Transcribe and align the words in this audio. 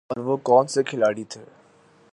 اور 0.09 0.23
وہ 0.23 0.37
کون 0.37 0.67
سے 0.67 0.83
کھلاڑی 0.83 1.23
تھے۔ 1.23 1.43